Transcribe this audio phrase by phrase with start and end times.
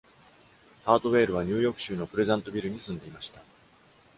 [0.83, 3.39] ハートウェールはニューヨーク州のプレザントビルに住んでいました。